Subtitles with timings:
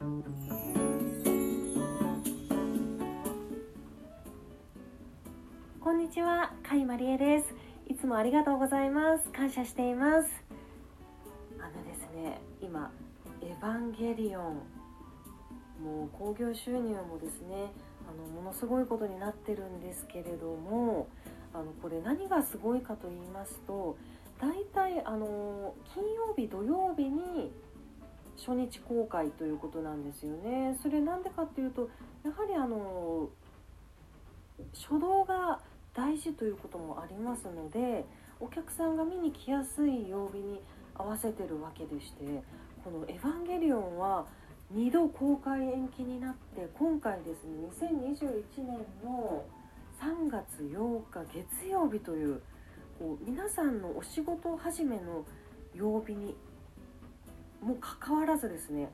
[0.00, 0.06] こ
[5.92, 7.54] んにちは、甲斐まりえです。
[7.86, 9.28] いつもありがとうございます。
[9.28, 10.30] 感謝しています。
[11.58, 12.90] あのですね、今
[13.42, 14.44] エヴァンゲリオン
[15.84, 17.70] もう興行収入もですね、
[18.08, 21.08] あのものすごいことになってるんですけれども、
[21.52, 23.98] あのこれ何がすごいかと言いますと、
[24.40, 27.52] 大体あの金曜日土曜日に
[28.44, 30.78] 初日公開ということなんですよね。
[30.82, 31.90] それなんでかっていうと
[32.24, 33.28] やはりあの
[34.74, 35.60] 初動が
[35.94, 38.04] 大事ということもありますので
[38.38, 40.60] お客さんが見に来やすい曜日に
[40.94, 42.42] 合わせてるわけでして
[42.84, 44.26] この「エヴァンゲリオン」は
[44.72, 49.44] 2度公開延期になって今回ですね2021年の
[50.00, 52.40] 3月8日月曜日という
[52.98, 55.24] こう皆さんのお仕事始めの
[55.74, 56.36] 曜日に
[57.60, 58.90] もかかわらずですね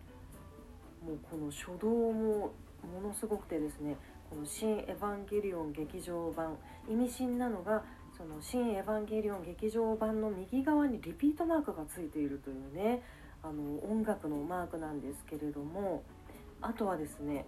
[1.04, 2.52] もうこの初動も
[2.82, 3.96] ものすごくてですね
[4.28, 6.56] この「新エヴァンゲリオン劇場版」
[6.88, 7.84] 意味深なのが
[8.16, 13.02] その「新エヴァンゲリオン劇場版」の右側にリピートマークがついているというね
[13.42, 16.02] あの音楽のマークなんですけれども
[16.60, 17.46] あとはですね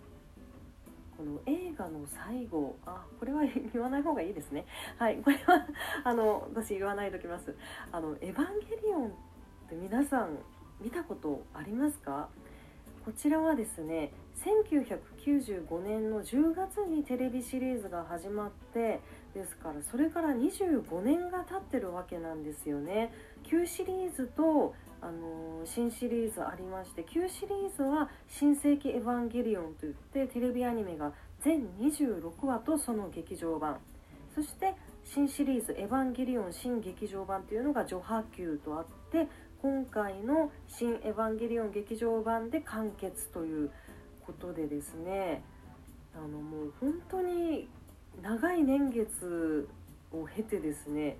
[1.16, 4.64] この映画の最後あこれは言わない方がいいですね。
[4.96, 5.66] はいこれは
[6.04, 7.56] あの私言わないときます。
[7.90, 9.10] あのエヴァンゲリオンっ
[9.68, 10.38] て皆さん
[10.80, 12.28] 見たことありますか？
[13.04, 14.12] こちらはですね
[14.44, 19.00] 1995年の10月にテレビシリーズが始まって
[19.34, 23.12] ですからそれから25年が経ってるわけなんですよね。
[23.44, 33.78] 旧シリーズとあの新シリーズありまして旧シリーズは「新世紀エヴァンゲリオン」といってテレビアニメが全26話とその劇場版。
[34.34, 39.26] そして新シリーズ「エヴァンゲリオン新劇場版」というのが序波球とあって
[39.60, 43.70] 今回の「新エヴァンゲリオン劇場版」で完結という
[44.24, 45.42] ことでですね
[46.14, 47.68] あのもう本当に
[48.22, 49.68] 長い年月
[50.12, 51.16] を経てですね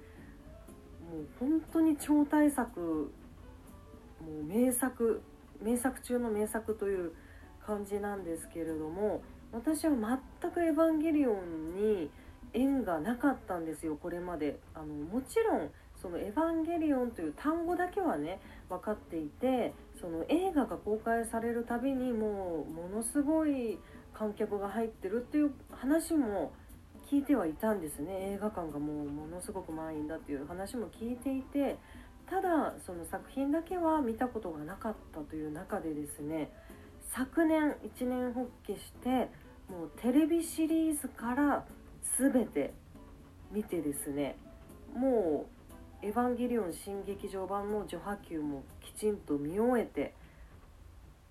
[1.11, 3.11] もう本当に超大作
[4.21, 5.21] もう名作
[5.61, 7.13] 名作中の名作という
[7.67, 9.91] 感じなんですけれども私は
[10.41, 12.11] 全く「エヴァンゲリオン」に
[12.53, 14.61] 縁がなかったんですよこれまで。
[14.75, 23.79] あのもちろんその「エヴァンゲリオン」という単語だけはね分かっていてその映画が公開されるたびにもうものすごい
[24.15, 26.53] 観客が入ってるっていう話も
[27.11, 28.33] 聞いてはいたんですね。
[28.35, 31.79] 映画館がもうものすごく満員だっていう話も聞いていて
[32.27, 36.53] ただその作品だけは見たことがなかったという中でですね
[37.01, 39.31] 昨年一年発起して
[39.71, 41.65] もうテレビシリーズから
[42.19, 42.75] 全て
[43.51, 44.37] 見てですね
[44.95, 45.53] もう
[46.01, 50.15] 「エヴァンゲリオン新劇場版」の序波球もきちんと見終えて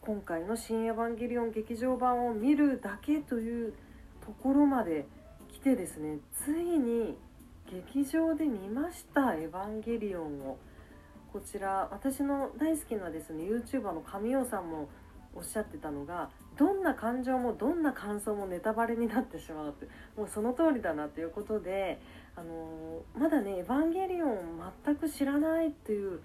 [0.02, 3.74] 今回の「新エヴァンゲリオン劇場版」を見るだけという
[4.20, 5.06] ところまで
[5.48, 7.18] 来てですねついに
[7.66, 10.58] 劇場で見ました「エヴァンゲリオン」を。
[11.32, 14.88] こちら私の大好きなですね YouTuber の神尾さんも
[15.36, 22.02] おっしゃってたのがどんな感情もどんな感想もネタバレになってしまうってもうその通りだなということで
[22.38, 26.22] あのまだね「エヴァンゲリオン」全く知らないっていう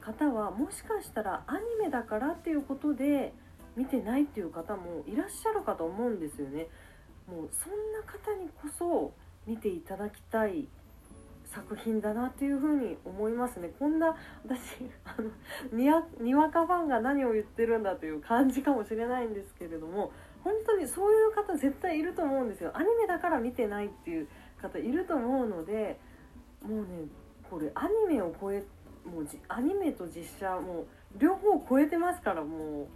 [0.00, 3.32] 方はもしかしたらアニメだからっていうことで
[3.74, 6.68] 見てないっていう方もいらっしゃるかと思うんですよね。
[7.26, 9.12] もうそんな方にこそ
[9.46, 10.68] 見ていただきたい
[11.44, 13.70] 作品だなっていうふうに思いますね。
[13.78, 15.30] こんな私あの
[15.76, 20.12] にわにわかファンが何を言ってるんだという感じかもしれないんですけれども
[20.44, 22.72] 本当にそういう方絶対いると思うんですよ。
[22.74, 24.28] アニメだから見てないっていう
[24.60, 25.98] 方いると思うので
[26.62, 26.86] もうね
[27.50, 28.64] これアニメを超え
[29.04, 32.88] もうアニメと実写もう両方超えてますからも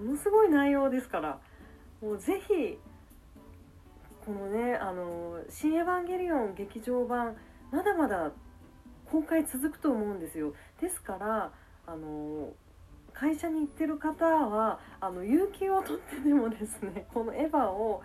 [0.00, 1.38] うものすごい内容ですから
[2.02, 2.78] もうぜひ
[4.24, 7.36] このねあの「新エヴァンゲリオン劇場版」
[7.72, 8.32] まだまだ
[9.10, 10.52] 公開続くと思うんですよ。
[10.80, 11.52] ですから
[11.86, 12.52] あの
[13.12, 18.02] 会社に行ってる方はあの有給を取ってでもですねこのエヴァを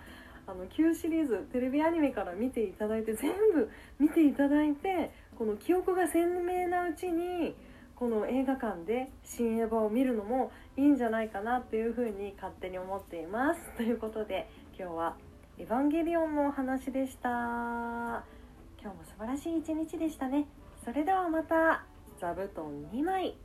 [0.52, 3.70] あの旧シリーズテレビアニメから見ていただいて全部
[4.00, 7.56] 見ていただいてこの記憶が鮮明なうちに
[7.96, 13.62] この映画館で新エヴァを見るのもいいんじゃないかなっていうふうに勝手に思っています。
[13.78, 15.16] ということで今日は
[15.58, 17.30] 「エヴァンゲリオン」のお話でした。
[17.30, 20.48] 今日も素晴らしい一日でしたね。
[20.84, 21.86] それではまた
[22.20, 23.38] 座布団2枚。